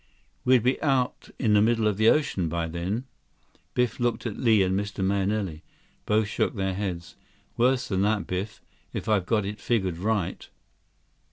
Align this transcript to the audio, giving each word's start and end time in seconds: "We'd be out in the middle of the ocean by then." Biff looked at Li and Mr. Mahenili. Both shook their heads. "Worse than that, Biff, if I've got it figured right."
"We'd 0.43 0.63
be 0.63 0.81
out 0.81 1.29
in 1.37 1.53
the 1.53 1.61
middle 1.61 1.85
of 1.85 1.97
the 1.97 2.09
ocean 2.09 2.49
by 2.49 2.67
then." 2.67 3.05
Biff 3.75 3.99
looked 3.99 4.25
at 4.25 4.35
Li 4.35 4.63
and 4.63 4.73
Mr. 4.75 5.05
Mahenili. 5.05 5.61
Both 6.07 6.27
shook 6.27 6.55
their 6.55 6.73
heads. 6.73 7.15
"Worse 7.55 7.87
than 7.87 8.01
that, 8.01 8.25
Biff, 8.25 8.63
if 8.93 9.07
I've 9.07 9.27
got 9.27 9.45
it 9.45 9.59
figured 9.61 9.99
right." 9.99 10.49